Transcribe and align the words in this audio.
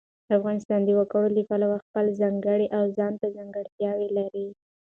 افغانستان 0.37 0.81
د 0.85 0.89
وګړي 0.99 1.31
له 1.37 1.43
پلوه 1.49 1.77
خپله 1.83 2.09
ځانګړې 2.21 2.67
او 2.77 2.83
ځانته 2.97 3.25
ځانګړتیا 3.35 3.91
لري. 4.17 4.47